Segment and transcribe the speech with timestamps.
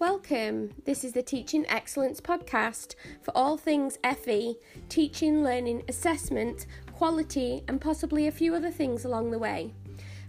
[0.00, 0.70] Welcome.
[0.86, 4.56] This is the Teaching Excellence podcast for all things FE,
[4.88, 9.74] teaching, learning, assessment, quality, and possibly a few other things along the way.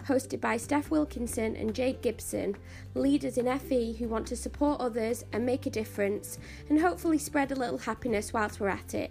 [0.05, 2.57] Hosted by Steph Wilkinson and Jade Gibson,
[2.95, 7.53] leaders in FE who want to support others and make a difference, and hopefully spread
[7.53, 9.09] a little happiness whilst we're at it.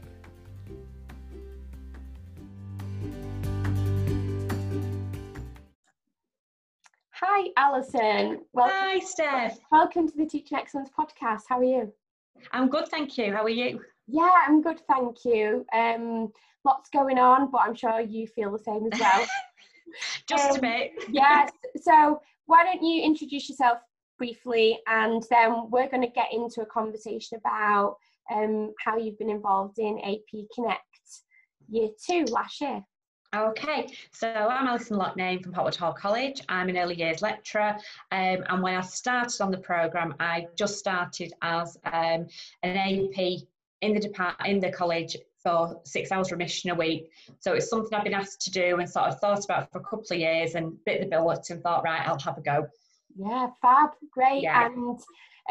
[7.81, 8.43] Alison.
[8.53, 9.59] Welcome, Hi, Steph.
[9.73, 11.45] Welcome to the Teaching Excellence podcast.
[11.49, 11.91] How are you?
[12.53, 13.33] I'm good, thank you.
[13.33, 13.81] How are you?
[14.07, 15.65] Yeah, I'm good, thank you.
[15.73, 16.31] Um,
[16.63, 19.27] lots going on, but I'm sure you feel the same as well.
[20.29, 20.91] Just um, a bit.
[21.11, 21.53] yes.
[21.81, 23.79] So, why don't you introduce yourself
[24.19, 27.97] briefly, and then we're going to get into a conversation about
[28.31, 30.83] um, how you've been involved in AP Connect
[31.71, 32.85] Year Two last year.
[33.35, 36.43] Okay, so I'm Alison Lockname from Hopwood Hall College.
[36.49, 37.77] I'm an early years lecturer,
[38.11, 42.27] um, and when I started on the programme, I just started as um,
[42.65, 43.43] an AP
[43.83, 47.09] in the department in the college for six hours remission a week.
[47.39, 49.85] So it's something I've been asked to do and sort of thought about for a
[49.85, 52.67] couple of years and bit the bullet and thought, right, I'll have a go.
[53.17, 54.43] Yeah, fab, great.
[54.43, 54.67] Yeah.
[54.67, 54.99] And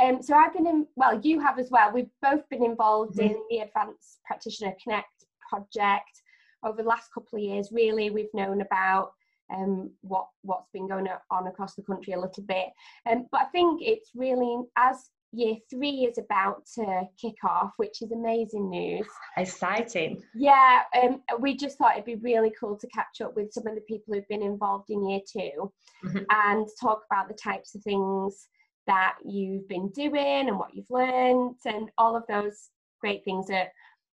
[0.02, 1.94] um, so I've been in, well, you have as well.
[1.94, 3.36] We've both been involved mm-hmm.
[3.36, 5.08] in the Advanced Practitioner Connect
[5.50, 6.22] project
[6.64, 9.12] over the last couple of years, really, we've known about
[9.54, 12.68] um, what what's been going on across the country a little bit.
[13.10, 18.02] Um, but I think it's really as year three is about to kick off, which
[18.02, 19.08] is amazing news.
[19.38, 20.22] Exciting.
[20.36, 23.76] Yeah, um, we just thought it'd be really cool to catch up with some of
[23.76, 25.72] the people who've been involved in year 2
[26.06, 26.18] mm-hmm.
[26.30, 28.48] and talk about the types of things
[28.88, 32.70] that you've been doing and what you've learned and all of those
[33.02, 33.70] great things that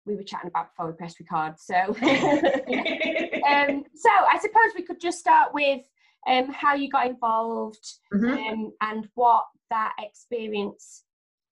[0.06, 1.58] we were chatting about before we pressed record.
[1.58, 1.94] So, um,
[3.94, 5.82] so I suppose we could just start with
[6.26, 8.32] um, how you got involved mm-hmm.
[8.32, 11.04] um, and what that experience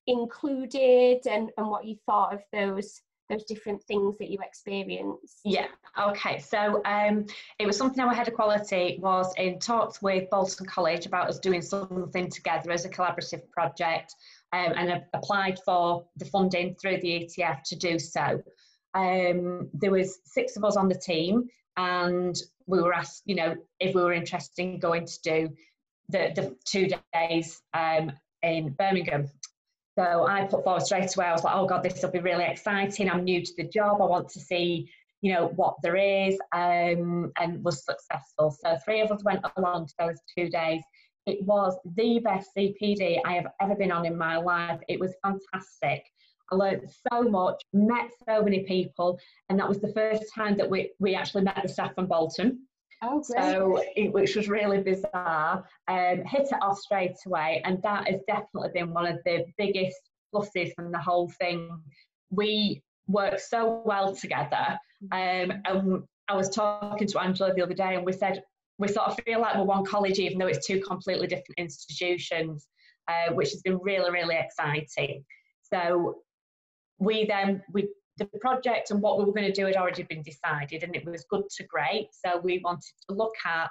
[0.06, 5.68] included and, and what you thought of those those different things that you experienced yeah
[5.98, 7.24] okay so um
[7.58, 11.38] it was something our head of quality was in talks with bolton college about us
[11.38, 14.12] doing something together as a collaborative project
[14.52, 18.42] um, and applied for the funding through the ETF to do so.
[18.94, 22.36] Um, there was six of us on the team, and
[22.66, 25.48] we were asked, you know, if we were interested in going to do
[26.08, 28.12] the, the two days um,
[28.42, 29.30] in Birmingham.
[29.98, 31.26] So I put forward straight away.
[31.26, 33.10] I was like, oh God, this will be really exciting.
[33.10, 34.00] I'm new to the job.
[34.00, 38.56] I want to see, you know, what there is, um, and was successful.
[38.64, 40.82] So three of us went along to those two days.
[41.26, 44.80] It was the best CPD I have ever been on in my life.
[44.88, 46.04] It was fantastic.
[46.50, 49.18] I learned so much, met so many people,
[49.48, 52.66] and that was the first time that we, we actually met the staff from Bolton.
[53.02, 53.22] Oh.
[53.22, 55.64] So, it, which was really bizarre.
[55.88, 60.00] Um, hit it off straight away, and that has definitely been one of the biggest
[60.34, 61.68] pluses from the whole thing.
[62.30, 64.78] We work so well together.
[65.10, 68.42] Um, and I was talking to Angela the other day, and we said
[68.78, 72.66] we sort of feel like we're one college, even though it's two completely different institutions,
[73.08, 75.24] uh, which has been really, really exciting.
[75.62, 76.16] So
[76.98, 77.88] we then we
[78.18, 81.04] the project and what we were going to do had already been decided, and it
[81.04, 82.08] was good to great.
[82.12, 83.70] So we wanted to look at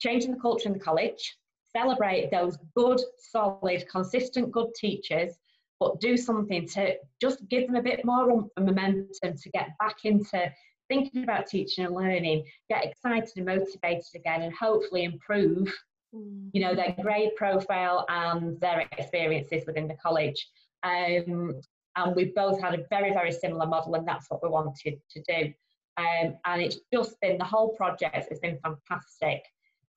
[0.00, 1.36] changing the culture in the college,
[1.76, 5.34] celebrate those good, solid, consistent, good teachers,
[5.80, 10.50] but do something to just give them a bit more momentum to get back into
[10.88, 15.72] thinking about teaching and learning, get excited and motivated again, and hopefully improve,
[16.12, 20.48] you know, their grade profile and their experiences within the college.
[20.82, 21.60] Um,
[21.96, 25.22] and we've both had a very, very similar model, and that's what we wanted to
[25.28, 25.52] do.
[25.96, 29.42] Um, and it's just been the whole project has been fantastic.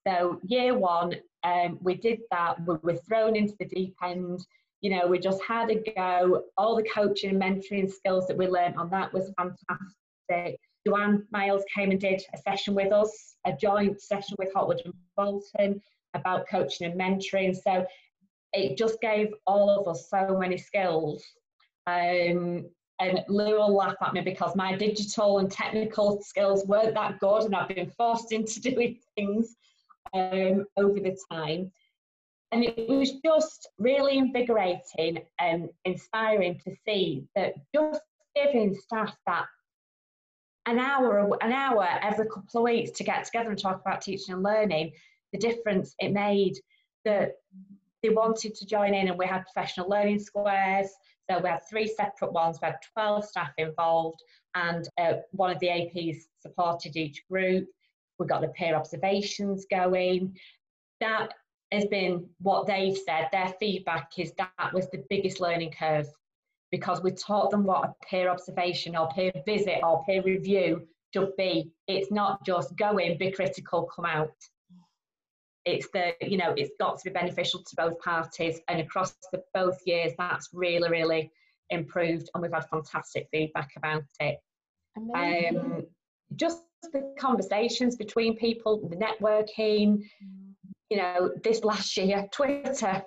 [0.08, 2.56] So year one, um, we did that.
[2.66, 4.44] We were thrown into the deep end.
[4.82, 6.46] You know, we just had a go.
[6.58, 10.60] All the coaching and mentoring skills that we learned on that was fantastic.
[10.86, 14.94] Joanne Miles came and did a session with us, a joint session with Hopwood and
[15.16, 15.82] Bolton
[16.14, 17.56] about coaching and mentoring.
[17.56, 17.86] So
[18.54, 21.24] it just gave all of us so many skills.
[21.88, 22.66] Um,
[23.00, 27.44] and Lou will laugh at me because my digital and technical skills weren't that good,
[27.44, 29.56] and I've been forced into doing things
[30.14, 31.72] um, over the time.
[32.52, 38.02] And it was just really invigorating and inspiring to see that just
[38.36, 39.46] giving staff that
[40.68, 44.36] an hour an hour every couple of weeks to get together and talk about teaching
[44.36, 44.92] and learning
[45.34, 46.60] the difference it made
[47.06, 47.34] that
[48.04, 50.90] they wanted to join in and we had professional learning squares.
[51.30, 52.60] So we had three separate ones.
[52.62, 54.22] We had 12 staff involved
[54.56, 57.68] and uh, one of the aps supported each group.
[58.20, 60.38] We got the peer observations going.
[61.00, 61.34] That
[61.72, 63.30] has been what they've said.
[63.32, 66.08] Their feedback is that was the biggest learning curve
[66.72, 71.36] because we taught them what a peer observation or peer visit or peer review should
[71.38, 71.72] be.
[71.88, 74.32] It's not just go in, be critical, come out.
[75.66, 78.60] It's the, you know, it's got to be beneficial to both parties.
[78.68, 81.32] And across the both years, that's really, really
[81.70, 82.30] improved.
[82.34, 84.38] And we've had fantastic feedback about it.
[84.98, 85.86] Um,
[86.36, 90.54] just the conversations between people, the networking, mm.
[90.90, 93.04] you know, this last year, Twitter,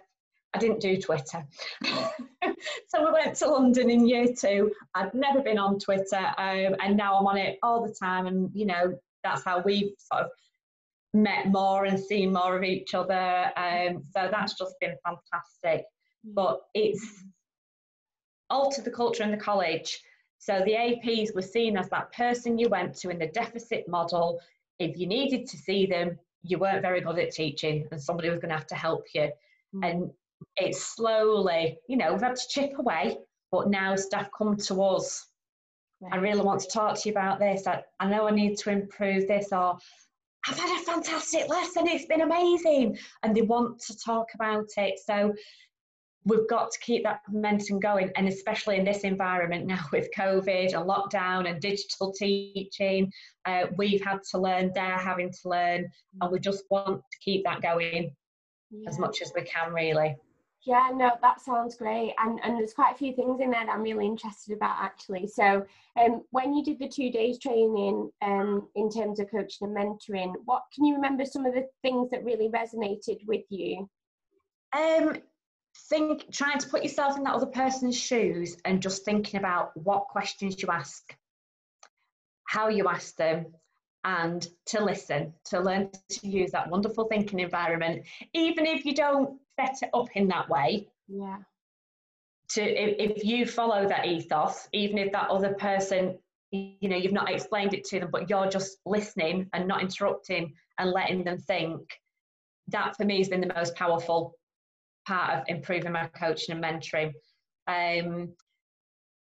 [0.55, 1.45] I didn't do Twitter.
[1.85, 4.73] so we went to London in year two.
[4.95, 8.27] I'd never been on Twitter, um, and now I'm on it all the time.
[8.27, 10.31] And you know, that's how we've sort of
[11.13, 13.51] met more and seen more of each other.
[13.57, 15.87] Um, so that's just been fantastic.
[16.25, 17.05] But it's
[18.49, 20.01] altered the culture in the college.
[20.39, 24.41] So the APs were seen as that person you went to in the deficit model.
[24.79, 28.39] If you needed to see them, you weren't very good at teaching, and somebody was
[28.39, 29.31] going to have to help you.
[29.75, 29.91] Mm.
[29.91, 30.11] And
[30.57, 33.19] it's slowly, you know, we've had to chip away,
[33.51, 35.27] but now staff come to us.
[36.01, 36.15] Right.
[36.15, 37.67] I really want to talk to you about this.
[37.67, 39.79] I, I know I need to improve this, or
[40.47, 42.99] I've had a fantastic lesson, it's been amazing.
[43.23, 45.01] And they want to talk about it.
[45.05, 45.35] So
[46.25, 48.11] we've got to keep that momentum going.
[48.17, 53.11] And especially in this environment now with COVID and lockdown and digital teaching,
[53.47, 55.89] uh, we've had to learn, they're having to learn,
[56.21, 58.15] and we just want to keep that going
[58.83, 58.89] yeah.
[58.89, 60.17] as much as we can, really.
[60.67, 62.15] Yeah, no, that sounds great.
[62.19, 65.27] And and there's quite a few things in there that I'm really interested about actually.
[65.27, 65.65] So
[66.01, 70.33] um when you did the two days training um in terms of coaching and mentoring,
[70.47, 73.89] what can you remember some of the things that really resonated with you?
[74.75, 75.19] Um
[75.91, 80.09] think trying to put yourself in that other person's shoes and just thinking about what
[80.09, 81.15] questions you ask,
[82.47, 83.47] how you ask them,
[84.05, 88.05] and to listen, to learn to use that wonderful thinking environment,
[88.35, 90.89] even if you don't set it up in that way.
[91.09, 91.39] Yeah.
[92.51, 96.19] To if, if you follow that ethos, even if that other person,
[96.51, 100.53] you know, you've not explained it to them, but you're just listening and not interrupting
[100.79, 101.81] and letting them think,
[102.69, 104.35] that for me has been the most powerful
[105.07, 107.13] part of improving my coaching and mentoring.
[107.67, 108.35] Um,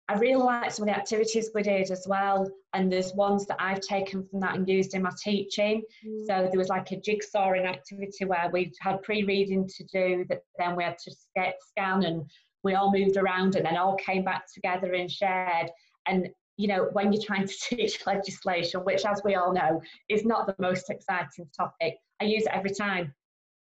[0.07, 2.47] I really like some of the activities we did as well.
[2.73, 5.81] And there's ones that I've taken from that and used in my teaching.
[6.05, 6.25] Mm.
[6.27, 10.75] So there was like a jigsawing activity where we had pre-reading to do that then
[10.75, 12.29] we had to get, scan and
[12.63, 15.71] we all moved around and then all came back together and shared.
[16.05, 20.23] And you know, when you're trying to teach legislation, which as we all know is
[20.23, 23.13] not the most exciting topic, I use it every time.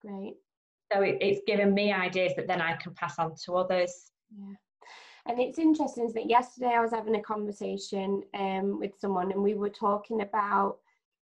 [0.02, 0.34] Great.
[0.92, 4.10] So it, it's given me ideas that then I can pass on to others.
[4.36, 4.54] Yeah.
[5.26, 9.54] And it's interesting that yesterday I was having a conversation um, with someone and we
[9.54, 10.78] were talking about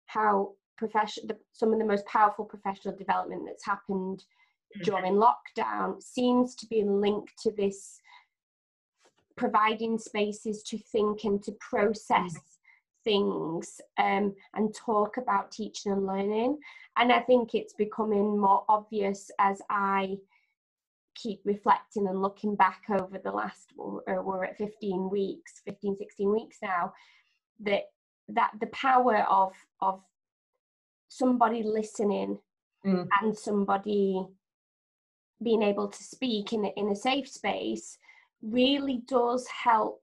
[0.07, 4.23] how profession, some of the most powerful professional development that's happened
[4.77, 4.83] mm-hmm.
[4.83, 8.01] during lockdown seems to be linked to this
[9.37, 13.03] providing spaces to think and to process mm-hmm.
[13.05, 16.57] things um, and talk about teaching and learning.
[16.97, 20.17] And I think it's becoming more obvious as I
[21.15, 26.31] keep reflecting and looking back over the last or we're at 15 weeks 15 16
[26.31, 26.93] weeks now
[27.61, 27.83] that
[28.29, 30.01] that the power of of
[31.07, 32.37] somebody listening
[32.85, 33.07] mm.
[33.21, 34.25] and somebody
[35.43, 37.97] being able to speak in a, in a safe space
[38.41, 40.01] really does help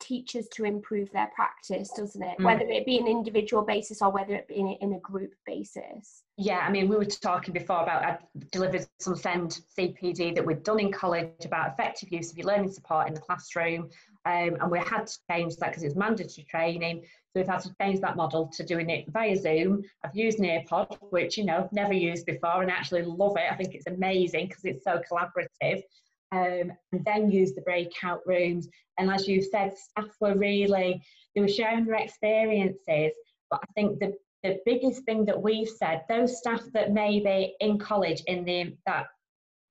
[0.00, 2.44] teachers to improve their practice doesn't it mm.
[2.44, 5.32] whether it be an individual basis or whether it be in a, in a group
[5.46, 8.18] basis yeah, I mean, we were talking before about I
[8.52, 12.70] delivered some SEND CPD that we'd done in college about effective use of your learning
[12.70, 13.90] support in the classroom,
[14.24, 17.02] um, and we had to change that because it's mandatory training.
[17.02, 19.82] So we've had to change that model to doing it via Zoom.
[20.04, 23.50] I've used Nearpod, which you know I've never used before, and actually love it.
[23.50, 25.82] I think it's amazing because it's so collaborative.
[26.30, 28.68] Um, and then use the breakout rooms.
[28.98, 31.02] And as you said, staff were really
[31.34, 33.12] they were sharing their experiences.
[33.50, 37.54] But I think the the biggest thing that we've said, those staff that may be
[37.60, 39.06] in college in the that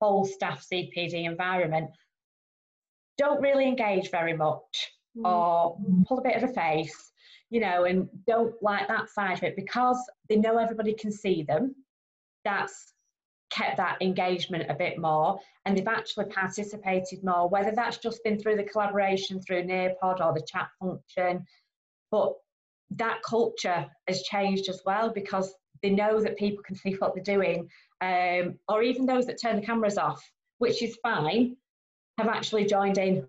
[0.01, 1.89] whole staff CPD environment
[3.17, 5.25] don't really engage very much mm.
[5.25, 7.12] or pull a bit of a face,
[7.50, 9.97] you know, and don't like that side of it because
[10.29, 11.74] they know everybody can see them.
[12.43, 12.93] That's
[13.50, 18.38] kept that engagement a bit more and they've actually participated more, whether that's just been
[18.38, 21.45] through the collaboration through Nearpod or the chat function.
[22.12, 22.33] But
[22.91, 25.53] that culture has changed as well because
[25.84, 27.70] they know that people can see what they're doing,
[28.01, 30.24] um, or even those that turn the cameras off,
[30.58, 31.56] which is fine,
[32.17, 33.27] have actually joined in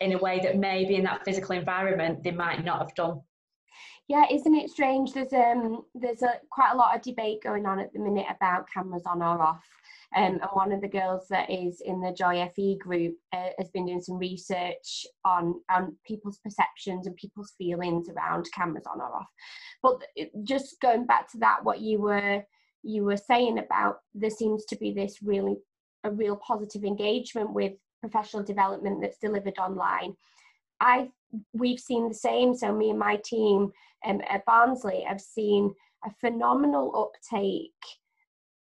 [0.00, 3.20] in a way that maybe in that physical environment they might not have done.
[4.08, 5.12] Yeah, isn't it strange?
[5.12, 8.66] There's um there's a quite a lot of debate going on at the minute about
[8.72, 9.64] cameras on or off.
[10.14, 13.70] Um, and one of the girls that is in the Joy FE group uh, has
[13.70, 19.14] been doing some research on on people's perceptions and people's feelings around cameras on or
[19.16, 19.28] off.
[19.82, 20.02] But
[20.44, 22.44] just going back to that, what you were
[22.82, 25.56] you were saying about there seems to be this really
[26.04, 30.14] a real positive engagement with professional development that's delivered online.
[30.80, 31.08] I
[31.54, 32.54] we've seen the same.
[32.54, 33.72] So me and my team
[34.04, 37.72] um, at Barnsley have seen a phenomenal uptake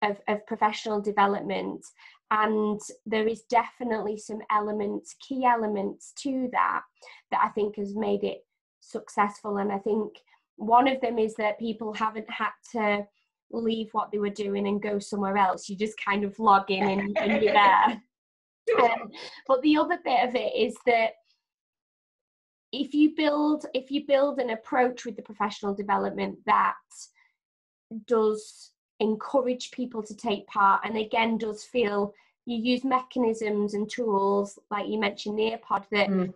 [0.03, 1.85] of, of professional development.
[2.31, 6.83] And there is definitely some elements key elements to that
[7.31, 8.45] that i think has made it
[8.81, 9.59] successful.
[9.59, 10.13] And i think
[10.57, 13.07] one of them is that people haven't had to
[13.53, 15.69] leave what they were doing and go somewhere else.
[15.69, 18.03] You just kind of log in and, and you're there.
[18.83, 19.11] Um,
[19.47, 21.11] but the other bit of it is that
[22.73, 26.75] if you build if you build an approach with the professional development that
[28.07, 32.15] does encourage people to take part and again does feel
[32.47, 36.33] you use mechanisms and tools like you mentioned nearpod that mm.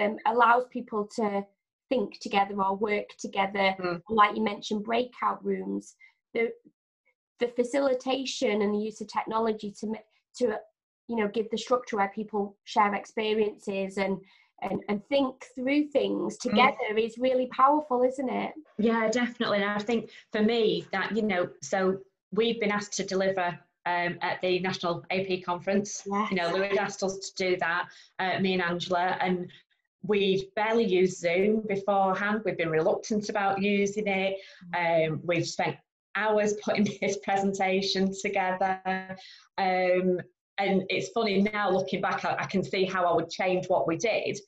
[0.00, 1.44] um, allows people to
[1.88, 4.02] think together or work together mm.
[4.10, 5.94] like you mentioned breakout rooms
[6.34, 6.50] the
[7.40, 9.94] the facilitation and the use of technology to
[10.36, 10.58] to
[11.08, 14.18] you know give the structure where people share experiences and
[14.62, 16.40] and, and think through things mm.
[16.40, 17.04] together mm.
[17.04, 18.52] is really powerful, isn't it?
[18.78, 19.58] Yeah, definitely.
[19.58, 21.98] And I think for me, that, you know, so
[22.32, 26.02] we've been asked to deliver um, at the National AP conference.
[26.06, 26.30] Yes.
[26.30, 29.50] You know, Louis asked us to do that, uh, me and Angela, and
[30.02, 32.42] we'd barely used Zoom beforehand.
[32.44, 34.38] We've been reluctant about using it.
[34.74, 35.08] Mm.
[35.08, 35.76] Um, we've spent
[36.16, 38.80] hours putting this presentation together.
[39.58, 40.20] Um,
[40.58, 43.86] and it's funny now looking back, I, I, can see how I would change what
[43.86, 44.38] we did.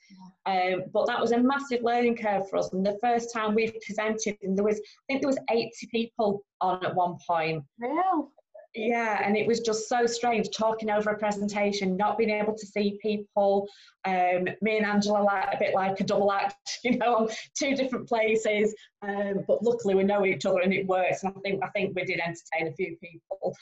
[0.47, 2.73] Um, but that was a massive learning curve for us.
[2.73, 6.43] And the first time we presented, and there was, I think there was 80 people
[6.61, 7.63] on at one point.
[7.79, 8.31] Real
[8.75, 12.67] yeah and it was just so strange talking over a presentation not being able to
[12.67, 13.67] see people.
[14.05, 17.75] Um, me and angela like a bit like a double act you know on two
[17.75, 18.75] different places.
[19.03, 21.95] Um, but luckily we know each other and it works and i think i think
[21.95, 23.57] we did entertain a few people.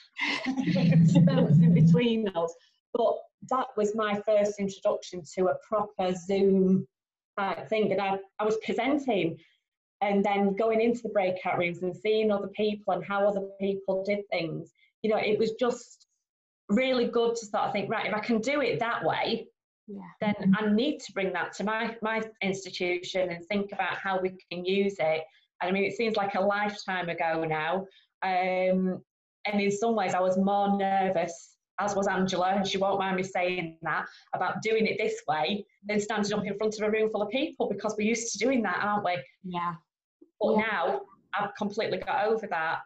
[0.47, 2.55] In between us.
[2.93, 3.17] But
[3.51, 6.87] that was my first introduction to a proper zoom
[7.39, 9.39] type thing and I, I was presenting
[10.03, 14.05] and then going into the breakout rooms and seeing other people and how other people
[14.05, 14.73] did things
[15.07, 16.09] you know, it was just
[16.69, 19.47] really good to sort of think, right, if I can do it that way,
[19.87, 20.01] yeah.
[20.21, 24.37] then I need to bring that to my, my institution and think about how we
[24.51, 25.23] can use it.
[25.61, 27.87] And I mean, it seems like a lifetime ago now.
[28.25, 29.01] Um,
[29.45, 33.15] and in some ways, I was more nervous, as was Angela, and she won't mind
[33.15, 36.91] me saying that, about doing it this way than standing up in front of a
[36.91, 39.17] room full of people because we're used to doing that, aren't we?
[39.45, 39.75] Yeah.
[40.41, 40.67] But yeah.
[40.69, 41.01] now
[41.39, 42.81] I've completely got over that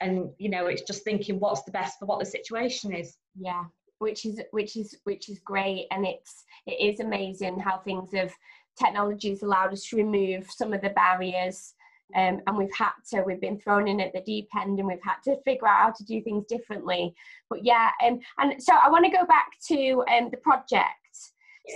[0.00, 3.16] and you know it's just thinking what's the best for what the situation is.
[3.38, 3.64] Yeah
[4.00, 8.32] which is which is which is great and it's it is amazing how things have
[8.78, 11.74] technology has allowed us to remove some of the barriers
[12.16, 14.98] um, and we've had to we've been thrown in at the deep end and we've
[15.04, 17.14] had to figure out how to do things differently.
[17.48, 20.86] But yeah and and so i want to go back to um, the project.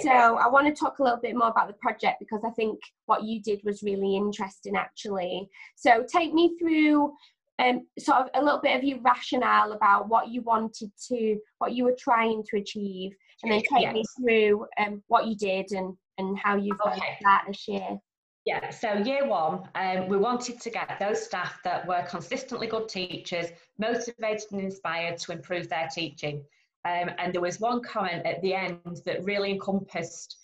[0.02, 2.80] So I want to talk a little bit more about the project because I think
[3.06, 5.48] what you did was really interesting actually.
[5.76, 7.12] So take me through
[7.58, 11.72] um, sort of a little bit of your rationale about what you wanted to, what
[11.72, 15.96] you were trying to achieve, and then take me through um, what you did and,
[16.18, 16.98] and how you've okay.
[16.98, 17.98] done that this year.
[18.44, 22.88] Yeah, so year one, um, we wanted to get those staff that were consistently good
[22.88, 23.46] teachers,
[23.78, 26.44] motivated and inspired to improve their teaching.
[26.84, 30.36] Um, and there was one comment at the end that really encompassed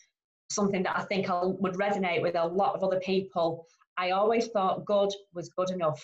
[0.49, 3.67] something that I think I would resonate with a lot of other people.
[3.99, 6.02] I always thought good was good enough.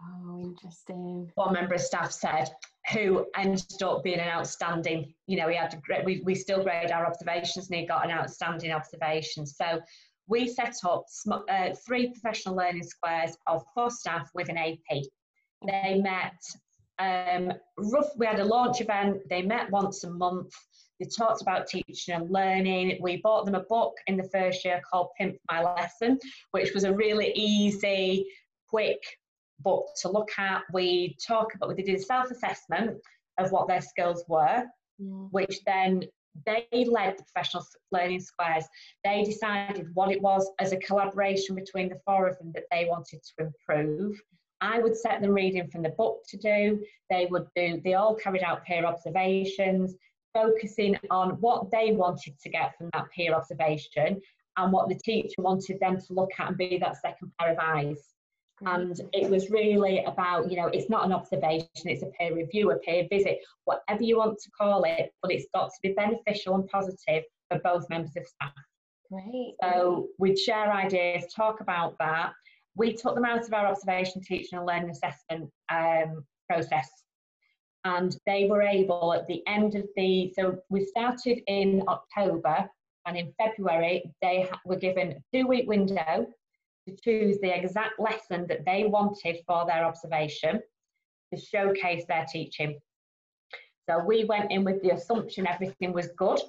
[0.00, 1.30] Oh, interesting.
[1.34, 2.50] One member of staff said,
[2.92, 6.90] who ended up being an outstanding, you know, he had, great, we, we still grade
[6.90, 9.46] our observations and he got an outstanding observation.
[9.46, 9.80] So
[10.26, 15.02] we set up sm- uh, three professional learning squares of four staff with an AP.
[15.66, 16.40] They met,
[16.98, 20.52] um, rough, we had a launch event, they met once a month.
[20.98, 22.98] They talked about teaching and learning.
[23.00, 26.18] We bought them a book in the first year called Pimp My Lesson,
[26.52, 28.26] which was a really easy,
[28.68, 29.00] quick
[29.62, 30.62] book to look at.
[30.72, 32.98] We talk about, we did a self assessment
[33.38, 34.64] of what their skills were,
[35.00, 35.28] mm.
[35.30, 36.02] which then
[36.46, 38.64] they led the professional learning squares.
[39.04, 42.86] They decided what it was as a collaboration between the four of them that they
[42.88, 44.20] wanted to improve.
[44.60, 46.82] I would set them reading from the book to do.
[47.10, 49.96] They would do, they all carried out peer observations,
[50.32, 54.20] focusing on what they wanted to get from that peer observation
[54.56, 57.58] and what the teacher wanted them to look at and be that second pair of
[57.58, 58.11] eyes.
[58.66, 62.70] And it was really about, you know, it's not an observation, it's a peer review,
[62.70, 66.54] a peer visit, whatever you want to call it, but it's got to be beneficial
[66.54, 68.52] and positive for both members of staff.
[69.10, 69.54] Great.
[69.62, 72.32] So we'd share ideas, talk about that.
[72.76, 76.88] We took them out of our observation, teaching and learning assessment um, process.
[77.84, 82.68] And they were able at the end of the, so we started in October
[83.06, 86.26] and in February they were given a two week window
[86.88, 90.60] to choose the exact lesson that they wanted for their observation
[91.32, 92.78] to showcase their teaching.
[93.88, 96.40] So we went in with the assumption everything was good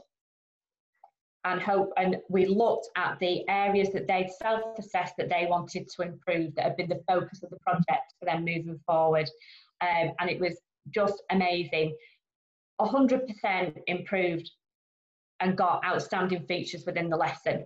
[1.46, 6.02] and hope and we looked at the areas that they'd self-assessed that they wanted to
[6.04, 9.30] improve that had been the focus of the project for them moving forward.
[9.82, 10.58] Um, and it was
[10.92, 11.96] just amazing.
[12.80, 14.50] 100% improved
[15.40, 17.66] and got outstanding features within the lesson.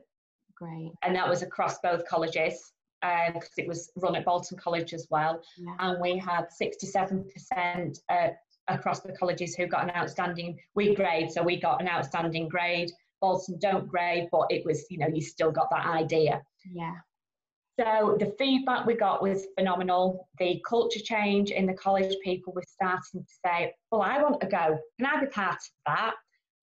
[0.59, 0.91] Great.
[1.03, 2.71] And that was across both colleges
[3.01, 5.41] because um, it was run at Bolton College as well.
[5.57, 5.75] Yeah.
[5.79, 8.27] And we had 67% uh,
[8.67, 12.91] across the colleges who got an outstanding, we grade, so we got an outstanding grade.
[13.21, 16.41] Bolton don't grade, but it was, you know, you still got that idea.
[16.71, 16.95] Yeah.
[17.79, 20.27] So the feedback we got was phenomenal.
[20.39, 24.47] The culture change in the college, people were starting to say, well, I want to
[24.47, 24.79] go.
[24.99, 26.13] Can I be part of that?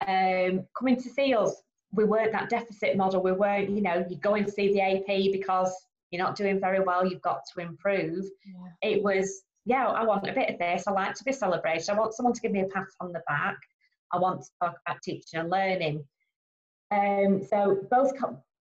[0.07, 1.63] Um, coming to see us,
[1.95, 3.23] we weren't that deficit model.
[3.23, 5.73] We weren't, you know, you go and see the AP because
[6.11, 8.25] you're not doing very well, you've got to improve.
[8.45, 8.91] Yeah.
[8.91, 10.87] It was, yeah, I want a bit of this.
[10.87, 11.91] I like to be celebrated.
[11.91, 13.57] I want someone to give me a pat on the back.
[14.13, 16.05] I want to talk about teaching and learning.
[16.91, 18.13] Um, so both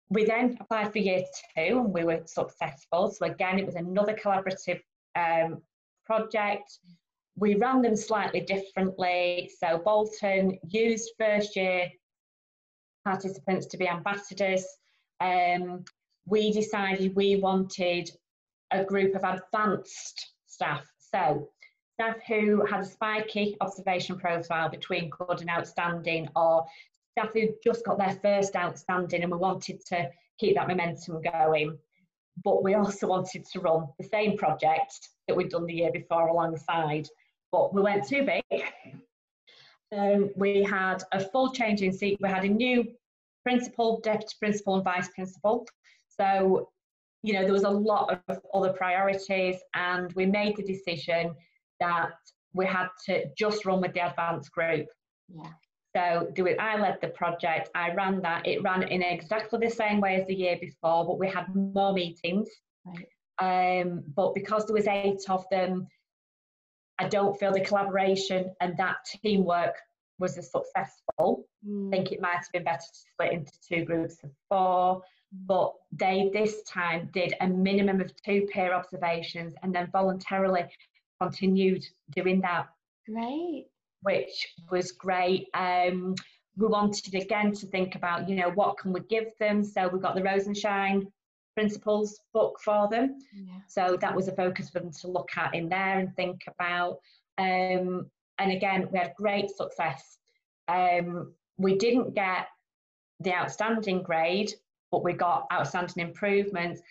[0.10, 1.24] we then applied for year
[1.56, 3.12] two and we were successful.
[3.12, 4.82] So again, it was another collaborative
[5.16, 5.62] um,
[6.06, 6.80] project.
[7.36, 9.52] We ran them slightly differently.
[9.60, 11.90] So Bolton used first year
[13.04, 14.66] participants to be ambassadors.
[15.20, 15.84] Um,
[16.26, 18.10] we decided we wanted
[18.72, 20.86] a group of advanced staff.
[20.98, 21.50] So
[21.94, 26.66] staff who had a spiky observation profile between good and outstanding or
[27.12, 31.78] staff who just got their first outstanding and we wanted to keep that momentum going.
[32.44, 36.28] But we also wanted to run the same project that we'd done the year before
[36.28, 37.08] alongside.
[37.52, 38.63] But we went too big.
[39.95, 42.17] Um, we had a full change in seat.
[42.21, 42.86] We had a new
[43.43, 45.67] principal, deputy principal, and vice principal.
[46.08, 46.69] So,
[47.21, 51.36] you know, there was a lot of other priorities, and we made the decision
[51.79, 52.13] that
[52.53, 54.88] we had to just run with the advanced group.
[55.29, 55.51] Yeah.
[55.95, 56.58] So do it.
[56.60, 57.69] I led the project.
[57.75, 58.47] I ran that.
[58.47, 61.93] It ran in exactly the same way as the year before, but we had more
[61.93, 62.49] meetings.
[62.86, 63.08] Right.
[63.82, 65.88] Um, but because there was eight of them,
[67.06, 69.76] I don't feel the collaboration and that teamwork
[70.20, 71.46] was as successful.
[71.68, 71.88] Mm.
[71.88, 74.98] I think it might have been better to split into two groups of four.
[74.98, 75.02] Mm.
[75.48, 80.66] But they this time did a minimum of two peer observations and then voluntarily
[81.20, 82.68] continued doing that.
[83.08, 83.68] Great
[84.04, 85.48] which was great.
[85.54, 86.16] Um,
[86.56, 89.63] we wanted again to think about, you know, what can we give them?
[89.63, 91.08] So we got the Rosenshine
[91.54, 93.20] principles book for them.
[93.34, 93.54] Yeah.
[93.68, 97.00] So that was a focus for them to look at in there and think about.
[97.38, 100.18] Um, and again, we had great success.
[100.68, 102.48] Um, we didn't get
[103.20, 104.54] the outstanding grade,
[104.92, 106.82] but we got outstanding improvements.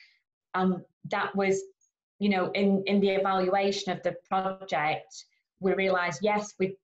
[0.54, 1.62] And that was,
[2.18, 5.24] you know, in, in the evaluation of the project,
[5.60, 6.76] we realised, yes, we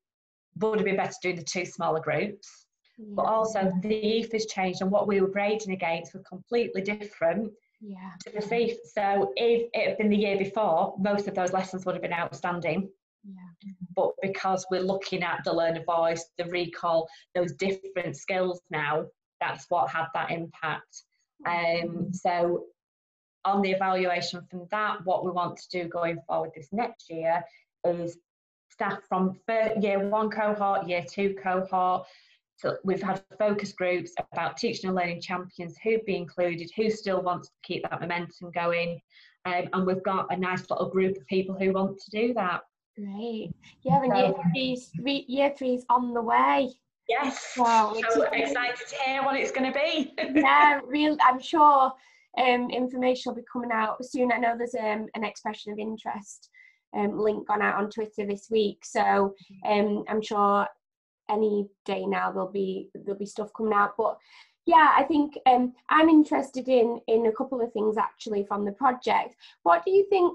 [0.58, 2.66] would have been better doing the two smaller groups.
[2.98, 3.06] Yeah.
[3.14, 8.10] But also the EIF changed and what we were grading against was completely different yeah.
[8.24, 8.76] to the FEIF.
[8.92, 12.12] So if it had been the year before, most of those lessons would have been
[12.12, 12.88] outstanding.
[13.24, 13.70] Yeah.
[13.94, 19.06] But because we're looking at the learner voice, the recall, those different skills now,
[19.40, 21.02] that's what had that impact.
[21.46, 22.64] Um, so
[23.44, 27.42] on the evaluation from that, what we want to do going forward this next year
[27.84, 28.18] is
[28.70, 29.38] staff from
[29.80, 32.06] year one cohort, year two cohort.
[32.58, 37.22] So we've had focus groups about teaching and learning champions who'd be included, who still
[37.22, 39.00] wants to keep that momentum going.
[39.44, 42.62] Um, and we've got a nice little group of people who want to do that.
[42.96, 43.52] Great.
[43.82, 44.90] Yeah, and so, year three's
[45.28, 46.70] year three's on the way.
[47.08, 47.54] Yes.
[47.56, 47.96] Wow.
[48.10, 50.12] So excited to hear what it's going to be.
[50.40, 51.16] yeah, real.
[51.22, 51.92] I'm sure
[52.38, 54.32] um, information will be coming out soon.
[54.32, 56.50] I know there's um, an expression of interest
[56.96, 58.84] um, link gone out on Twitter this week.
[58.84, 60.66] So um, I'm sure
[61.28, 63.94] any day now there'll be there'll be stuff coming out.
[63.96, 64.18] But
[64.66, 68.72] yeah, I think um, I'm interested in in a couple of things actually from the
[68.72, 69.36] project.
[69.62, 70.34] What do you think?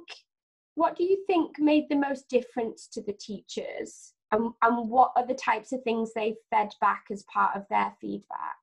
[0.76, 5.26] What do you think made the most difference to the teachers, and and what are
[5.26, 8.56] the types of things they fed back as part of their feedback?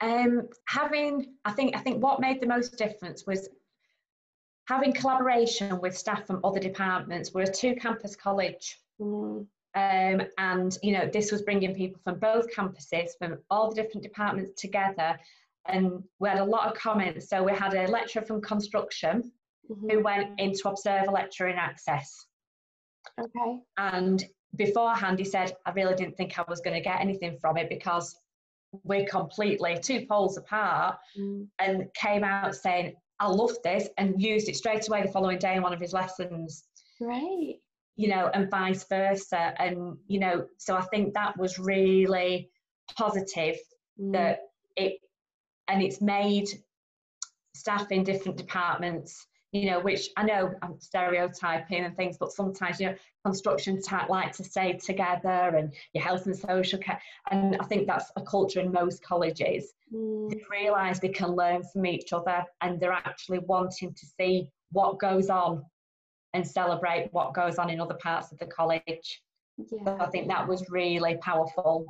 [0.00, 3.48] Um, having, I think, I think what made the most difference was
[4.68, 7.32] having collaboration with staff from other departments.
[7.32, 9.46] We're a two-campus college, mm.
[9.76, 14.02] Um, and you know this was bringing people from both campuses, from all the different
[14.02, 15.18] departments together,
[15.66, 17.28] and we had a lot of comments.
[17.28, 19.30] So we had a lecturer from construction
[19.70, 19.90] mm-hmm.
[19.90, 22.26] who went in to observe a lecture in access.
[23.20, 23.58] Okay.
[23.76, 24.24] And
[24.56, 27.68] beforehand, he said, I really didn't think I was going to get anything from it
[27.68, 28.16] because
[28.82, 31.46] we're completely two poles apart, mm.
[31.58, 35.54] and came out saying, I loved this, and used it straight away the following day
[35.56, 36.64] in one of his lessons.
[36.98, 37.56] Right.
[37.96, 39.54] You know, and vice versa.
[39.58, 42.50] And, you know, so I think that was really
[42.96, 43.56] positive
[44.00, 44.12] mm.
[44.12, 44.40] that
[44.76, 44.98] it,
[45.68, 46.46] and it's made
[47.54, 52.80] staff in different departments you know, which I know I'm stereotyping and things, but sometimes,
[52.80, 57.00] you know, construction type like to stay together and your health and social care.
[57.30, 59.72] And I think that's a culture in most colleges.
[59.92, 60.30] Mm.
[60.30, 64.98] They realise they can learn from each other and they're actually wanting to see what
[64.98, 65.64] goes on
[66.36, 69.22] and celebrate what goes on in other parts of the college.
[69.56, 69.84] Yeah.
[69.84, 71.86] So I think that was really powerful.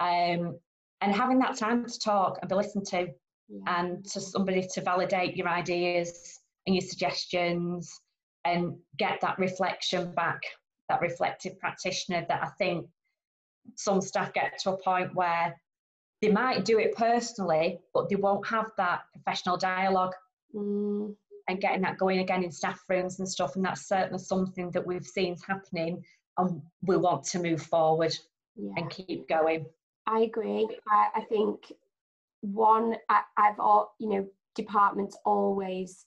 [0.00, 0.58] Um,
[1.02, 3.08] and having that time to talk and be listened to
[3.48, 3.60] yeah.
[3.66, 8.00] and to somebody to validate your ideas and your suggestions
[8.46, 10.40] and get that reflection back,
[10.88, 12.86] that reflective practitioner that I think
[13.76, 15.54] some staff get to a point where
[16.22, 20.14] they might do it personally, but they won't have that professional dialogue
[20.54, 21.14] mm.
[21.50, 23.56] And getting that going again in staff rooms and stuff.
[23.56, 26.02] And that's certainly something that we've seen happening
[26.38, 28.16] and we want to move forward
[28.56, 28.72] yeah.
[28.76, 29.66] and keep going.
[30.06, 30.68] I agree.
[30.88, 31.72] I, I think
[32.40, 36.06] one, I, I've all, you know, departments always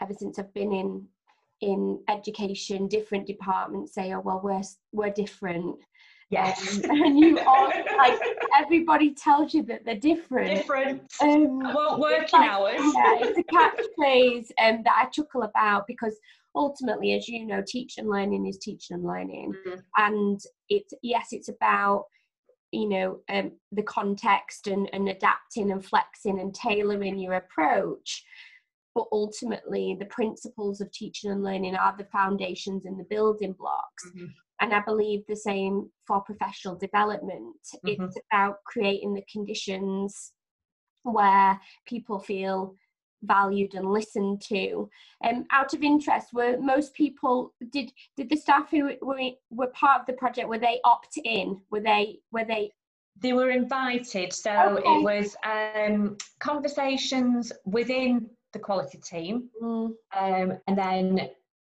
[0.00, 1.06] ever since I've been in
[1.60, 5.76] in education, different departments say, "Oh, well, we're we're different."
[6.32, 8.18] Yes, um, and you all like
[8.58, 10.56] everybody tells you that they're different.
[10.56, 11.02] Different.
[11.20, 12.80] Um, won't work like, hours.
[12.80, 16.16] Yeah, it's a catchphrase um, that I chuckle about because
[16.54, 19.80] ultimately, as you know, teaching and learning is teaching and learning, mm-hmm.
[19.98, 20.40] and
[20.70, 22.06] it's yes, it's about
[22.72, 28.24] you know um, the context and, and adapting and flexing and tailoring your approach
[28.94, 34.08] but ultimately the principles of teaching and learning are the foundations and the building blocks
[34.08, 34.26] mm-hmm.
[34.60, 38.02] and i believe the same for professional development mm-hmm.
[38.02, 40.32] it's about creating the conditions
[41.04, 42.74] where people feel
[43.22, 44.88] valued and listened to
[45.24, 50.00] um, out of interest were most people did did the staff who were, were part
[50.00, 52.70] of the project were they opt in were they were they
[53.20, 54.88] they were invited so okay.
[54.88, 59.48] it was um, conversations within the quality team.
[59.62, 59.92] Mm.
[60.16, 61.30] Um, and then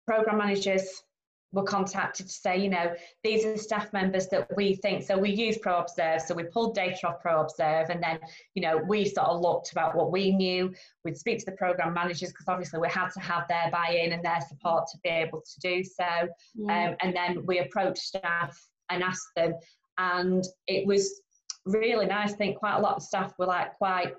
[0.07, 1.03] program managers
[1.51, 5.03] were contacted to say, you know, these are the staff members that we think.
[5.03, 6.21] So we use ProObserve.
[6.21, 8.19] So we pulled data off ProObserve, and then,
[8.53, 10.73] you know, we sort of looked about what we knew.
[11.03, 14.23] We'd speak to the program managers because obviously we had to have their buy-in and
[14.23, 16.27] their support to be able to do so.
[16.53, 16.89] Yeah.
[16.89, 18.55] Um, and then we approached staff
[18.91, 19.55] and asked them,
[19.97, 21.21] and it was
[21.65, 22.33] really nice.
[22.33, 24.13] I think quite a lot of staff were like quite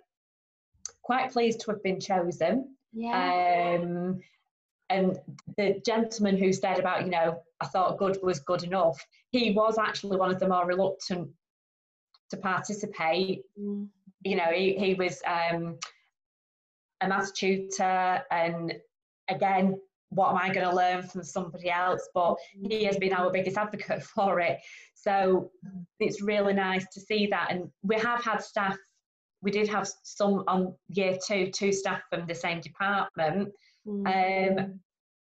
[1.11, 2.73] quite pleased to have been chosen.
[2.93, 3.81] Yeah.
[3.83, 4.21] Um,
[4.91, 5.19] and
[5.57, 9.77] the gentleman who said about, you know, I thought good was good enough, he was
[9.77, 11.29] actually one of the more reluctant
[12.31, 13.43] to participate.
[13.61, 13.89] Mm.
[14.23, 15.79] You know, he, he was um,
[17.01, 18.73] a maths tutor, and
[19.29, 22.09] again, what am I going to learn from somebody else?
[22.15, 22.37] But
[22.69, 24.61] he has been our biggest advocate for it.
[24.95, 25.51] So
[25.99, 27.49] it's really nice to see that.
[27.51, 28.77] And we have had staff
[29.43, 33.51] we did have some on year two, two staff from the same department.
[33.87, 34.59] Mm.
[34.59, 34.81] Um,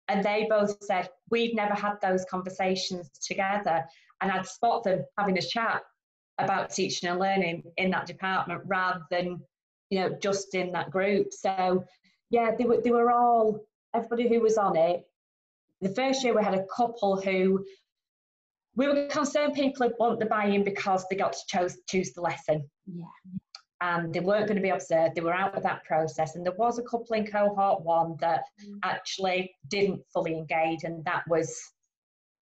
[0.07, 3.83] and they both said, We've never had those conversations together.
[4.21, 5.81] And I'd spot them having a chat
[6.37, 9.41] about teaching and learning in that department rather than,
[9.89, 11.33] you know, just in that group.
[11.33, 11.83] So,
[12.29, 13.65] yeah, they were, they were all,
[13.95, 15.03] everybody who was on it.
[15.81, 17.65] The first year we had a couple who
[18.75, 22.21] we were concerned people would want the buy-in because they got to choose choose the
[22.21, 22.69] lesson.
[22.85, 23.05] Yeah
[23.81, 25.15] and they weren't going to be observed.
[25.15, 26.35] They were out of that process.
[26.35, 28.79] And there was a couple in cohort one that mm.
[28.83, 31.53] actually didn't fully engage, and that was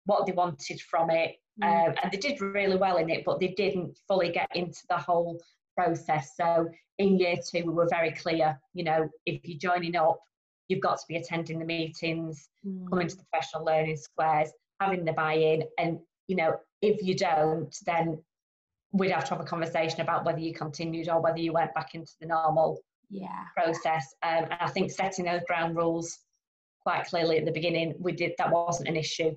[0.07, 1.37] what they wanted from it.
[1.63, 1.89] Mm.
[1.89, 4.99] Um, and they did really well in it, but they didn't fully get into the
[4.99, 5.41] whole
[5.77, 6.33] process.
[6.37, 10.19] So in year two, we were very clear you know, if you're joining up,
[10.69, 12.89] you've got to be attending the meetings, mm.
[12.89, 15.65] coming to the professional learning squares, having the buy in.
[15.79, 18.23] And, you know, if you don't, then
[18.95, 21.95] we'd have to have a conversation about whether you continued or whether you went back
[21.95, 22.81] into the normal
[23.11, 23.45] yeah.
[23.57, 24.15] process.
[24.23, 26.21] Um, and I think setting those ground rules
[26.83, 29.35] quite clearly at the beginning, we did that wasn't an issue.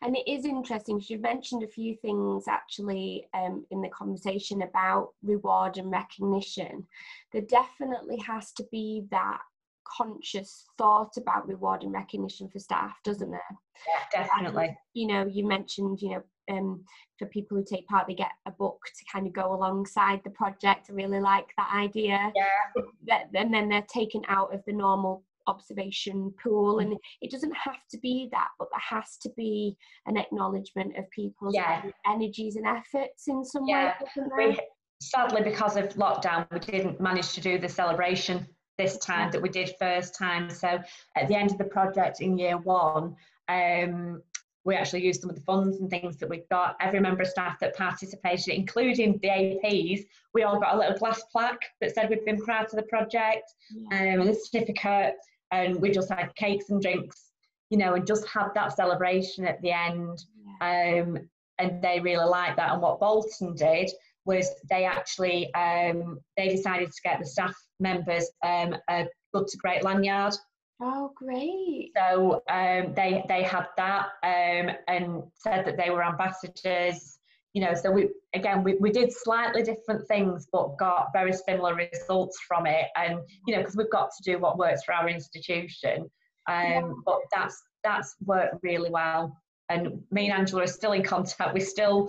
[0.00, 4.62] And it is interesting because you've mentioned a few things actually um, in the conversation
[4.62, 6.86] about reward and recognition.
[7.32, 9.40] There definitely has to be that
[9.84, 13.40] conscious thought about reward and recognition for staff, doesn't there?
[13.86, 14.66] Yeah, definitely.
[14.66, 16.84] And, you know, you mentioned, you know, um,
[17.18, 20.30] for people who take part, they get a book to kind of go alongside the
[20.30, 20.88] project.
[20.90, 22.32] I really like that idea.
[22.34, 23.24] Yeah.
[23.34, 27.96] And then they're taken out of the normal observation pool and it doesn't have to
[28.00, 31.80] be that but there has to be an acknowledgement of people's yeah.
[32.06, 33.94] energies and efforts in some yeah.
[34.36, 34.60] way we,
[35.00, 38.46] sadly because of lockdown we didn't manage to do the celebration
[38.78, 40.48] this time that we did first time.
[40.48, 40.78] So
[41.16, 43.16] at the end of the project in year one,
[43.48, 44.22] um,
[44.68, 46.76] we actually used some of the funds and things that we've got.
[46.78, 50.04] Every member of staff that participated, including the APs,
[50.34, 53.50] we all got a little glass plaque that said we've been proud of the project
[53.70, 54.14] yeah.
[54.14, 55.14] um, and a certificate.
[55.52, 57.30] And we just had cakes and drinks,
[57.70, 60.22] you know, and just had that celebration at the end.
[60.60, 61.00] Yeah.
[61.00, 61.18] Um,
[61.58, 62.70] and they really liked that.
[62.70, 63.90] And what Bolton did
[64.26, 69.56] was they actually um, they decided to get the staff members um, a good to
[69.56, 70.34] great lanyard.
[70.80, 71.92] Oh, great!
[71.96, 77.18] So um, they they had that um, and said that they were ambassadors.
[77.54, 81.74] You know, so we again we, we did slightly different things, but got very similar
[81.74, 82.86] results from it.
[82.96, 86.02] And you know, because we've got to do what works for our institution.
[86.48, 86.90] Um, yeah.
[87.04, 89.36] But that's that's worked really well.
[89.70, 91.54] And me and Angela are still in contact.
[91.54, 92.08] We're still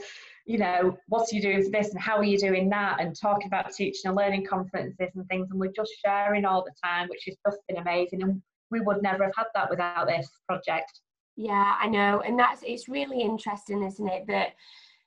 [0.50, 3.00] you know, what are you doing for this and how are you doing that?
[3.00, 5.48] And talking about teaching and learning conferences and things.
[5.52, 8.24] And we're just sharing all the time, which has just been amazing.
[8.24, 11.02] And we would never have had that without this project.
[11.36, 12.22] Yeah, I know.
[12.22, 14.28] And that's, it's really interesting, isn't it?
[14.28, 14.50] That,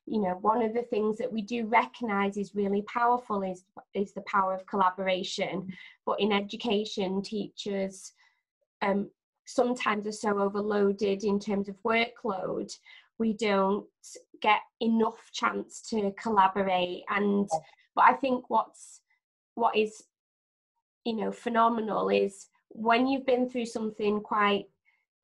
[0.07, 4.15] you know, one of the things that we do recognize is really powerful is, is
[4.15, 5.69] the power of collaboration.
[6.07, 8.13] But in education, teachers,
[8.81, 9.11] um,
[9.45, 12.73] sometimes are so overloaded in terms of workload
[13.19, 13.87] we don't
[14.41, 17.49] get enough chance to collaborate and
[17.95, 19.01] but i think what's
[19.55, 20.03] what is
[21.05, 24.67] you know phenomenal is when you've been through something quite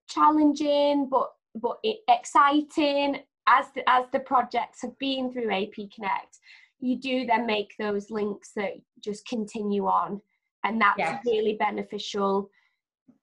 [0.08, 6.38] challenging but but exciting as the, as the projects have been through ap connect
[6.80, 10.20] you do then make those links that just continue on
[10.64, 11.22] and that's yes.
[11.24, 12.50] really beneficial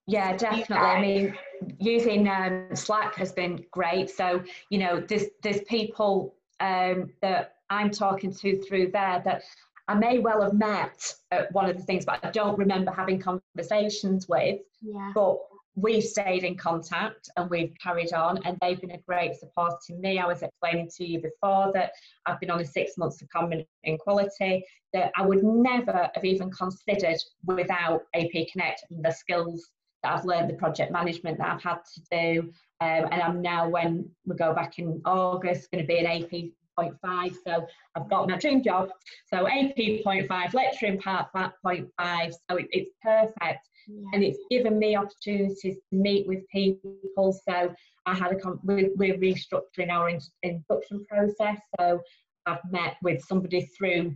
[0.08, 0.76] yeah, definitely.
[0.76, 1.36] I mean,
[1.80, 4.10] using um, Slack has been great.
[4.10, 9.44] So, you know, there's, there's people um, that I'm talking to through there that
[9.88, 13.20] I may well have met at one of the things, but I don't remember having
[13.20, 14.60] conversations with.
[14.82, 15.12] Yeah.
[15.14, 15.38] But
[15.76, 19.94] we've stayed in contact and we've carried on, and they've been a great support to
[19.94, 20.20] me.
[20.20, 21.92] I was explaining to you before that
[22.26, 26.26] I've been on a six months of common in quality that I would never have
[26.26, 29.70] even considered without AP Connect and the skills
[30.02, 32.42] that I've learned the project management that I've had to do.
[32.82, 36.52] Um, and I'm now, when we go back in August, going to be an AP
[36.78, 37.36] point five.
[37.46, 38.90] So I've got my dream job.
[39.32, 41.28] So AP point five, lecturing part
[41.62, 42.34] point five.
[42.50, 43.68] So it, it's perfect.
[43.88, 44.10] Yeah.
[44.14, 47.40] And it's given me opportunities to meet with people.
[47.48, 47.74] So
[48.06, 51.60] I had a, we're, we're restructuring our in, induction process.
[51.80, 52.02] So
[52.46, 54.16] I've met with somebody through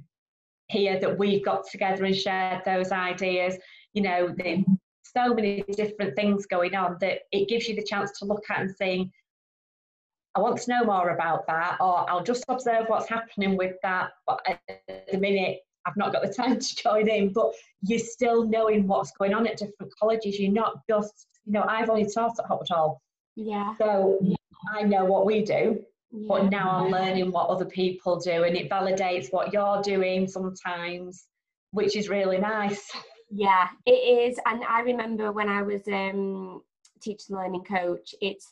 [0.68, 3.58] here that we've got together and shared those ideas.
[3.94, 4.64] You know, the,
[5.04, 8.62] so many different things going on that it gives you the chance to look at
[8.62, 9.12] and saying,
[10.36, 14.12] I want to know more about that, or I'll just observe what's happening with that.
[14.28, 18.48] But at the minute, I've not got the time to join in, but you're still
[18.48, 20.40] knowing what's going on at different colleges.
[20.40, 22.98] You're not just, you know, I've only taught at Hopwood
[23.36, 23.76] Yeah.
[23.78, 24.20] So
[24.74, 26.28] I know what we do, yeah.
[26.28, 31.26] but now I'm learning what other people do, and it validates what you're doing sometimes,
[31.72, 32.92] which is really nice.
[33.32, 34.40] Yeah, it is.
[34.46, 36.62] And I remember when I was um
[37.02, 38.52] teacher learning coach, it's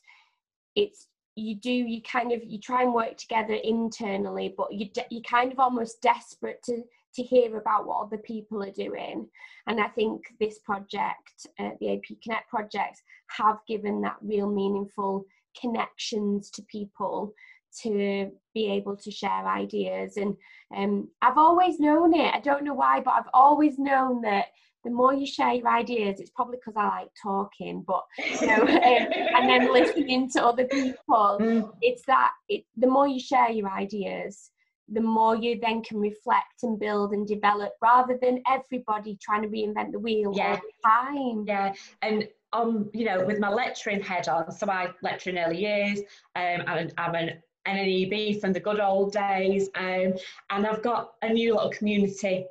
[0.75, 1.07] it's
[1.37, 5.21] you do you kind of you try and work together internally, but you de- you
[5.21, 6.83] kind of almost desperate to
[7.15, 9.27] to hear about what other people are doing.
[9.65, 15.25] And I think this project, uh, the AP Connect project, have given that real meaningful
[15.59, 17.33] connections to people
[17.81, 20.17] to be able to share ideas.
[20.17, 20.35] And
[20.75, 22.33] um, I've always known it.
[22.33, 24.47] I don't know why, but I've always known that
[24.87, 28.03] the more you share your ideas, it's probably because I like talking, but
[28.39, 31.69] you know, um, and then listening to other people, mm.
[31.81, 34.49] it's that it, the more you share your ideas,
[34.87, 39.49] the more you then can reflect and build and develop rather than everybody trying to
[39.49, 40.51] reinvent the wheel yeah.
[40.51, 41.43] all the time.
[41.45, 45.59] Yeah, and um, you know, with my lecturing head on, so I lecture in early
[45.59, 45.99] years,
[46.37, 50.13] um, I'm, I'm an NNEB from the good old days, um,
[50.49, 52.45] and I've got a new little community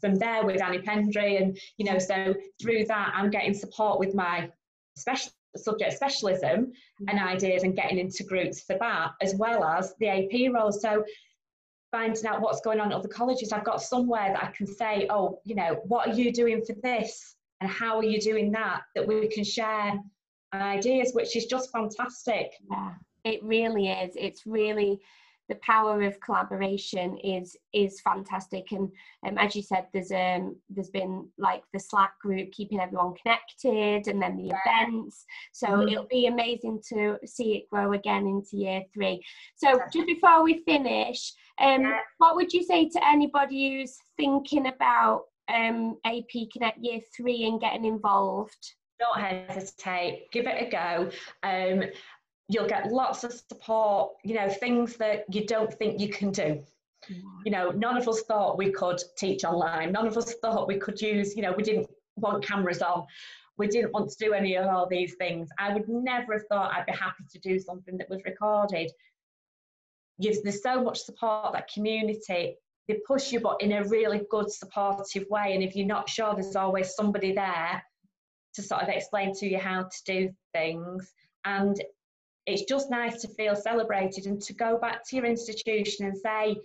[0.00, 4.14] from there with Annie Pendry, and you know, so through that, I'm getting support with
[4.14, 4.50] my
[4.96, 6.72] especially subject specialism
[7.08, 10.72] and ideas and getting into groups for that, as well as the AP role.
[10.72, 11.04] So
[11.90, 15.06] finding out what's going on at other colleges, I've got somewhere that I can say,
[15.10, 17.36] oh, you know, what are you doing for this?
[17.60, 18.82] And how are you doing that?
[18.94, 19.92] That we can share
[20.54, 22.52] ideas, which is just fantastic.
[22.70, 22.92] Yeah,
[23.24, 24.14] it really is.
[24.16, 25.00] It's really
[25.48, 28.70] the power of collaboration is is fantastic.
[28.72, 28.90] And
[29.26, 34.10] um, as you said there's um there's been like the slack group keeping everyone connected
[34.10, 34.58] and then the yeah.
[34.64, 35.24] events.
[35.52, 35.88] So mm-hmm.
[35.88, 39.22] it'll be amazing to see it grow again into year three.
[39.56, 41.98] So just before we finish um yeah.
[42.18, 47.60] what would you say to anybody who's thinking about um ap connect year three and
[47.60, 48.74] getting involved?
[49.00, 50.30] Don't hesitate.
[50.30, 51.10] Give it a go.
[51.42, 51.90] Um
[52.52, 56.62] you'll get lots of support, you know, things that you don't think you can do.
[57.10, 57.28] Mm-hmm.
[57.44, 59.92] You know, none of us thought we could teach online.
[59.92, 63.06] None of us thought we could use, you know, we didn't want cameras on.
[63.58, 65.48] We didn't want to do any of all these things.
[65.58, 68.90] I would never have thought I'd be happy to do something that was recorded.
[70.18, 72.56] You've, there's so much support, that community,
[72.88, 75.54] they push you, but in a really good, supportive way.
[75.54, 77.82] And if you're not sure, there's always somebody there
[78.54, 81.12] to sort of explain to you how to do things.
[81.44, 81.80] And
[82.46, 86.56] it's just nice to feel celebrated and to go back to your institution and say,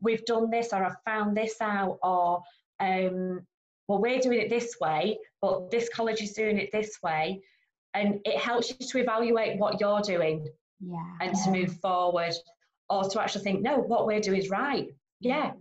[0.00, 2.42] we've done this or I've found this out or
[2.80, 3.46] um,
[3.88, 7.40] well, we're doing it this way, but this college is doing it this way.
[7.94, 10.46] And it helps you to evaluate what you're doing
[10.80, 11.16] yeah.
[11.20, 12.34] and to move forward
[12.90, 14.88] or to actually think, no, what we're doing is right.
[15.20, 15.52] Yeah.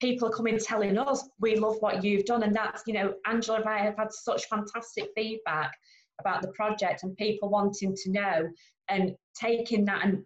[0.00, 2.42] People are coming telling us, we love what you've done.
[2.42, 5.72] And that's, you know, Angela and I have had such fantastic feedback
[6.20, 8.48] about the project and people wanting to know
[8.88, 10.24] and taking that and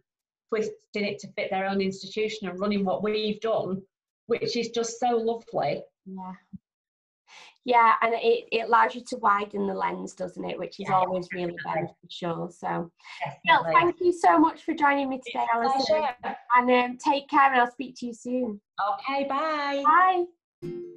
[0.48, 3.82] twisting it to fit their own institution and running what we've done,
[4.26, 5.82] which is just so lovely.
[6.06, 6.32] Yeah.
[7.64, 10.58] Yeah, and it, it allows you to widen the lens, doesn't it?
[10.58, 12.50] Which is yeah, always really beneficial.
[12.50, 12.90] So,
[13.46, 16.04] well, thank you so much for joining me today, Alison.
[16.56, 18.58] And um, take care, and I'll speak to you soon.
[18.94, 19.82] Okay, bye.
[19.84, 20.88] Bye.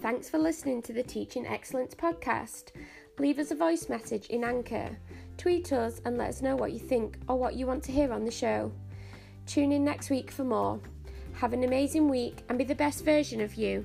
[0.00, 2.70] Thanks for listening to the Teaching Excellence podcast.
[3.18, 4.96] Leave us a voice message in Anchor.
[5.36, 8.10] Tweet us and let us know what you think or what you want to hear
[8.10, 8.72] on the show.
[9.46, 10.80] Tune in next week for more.
[11.34, 13.84] Have an amazing week and be the best version of you.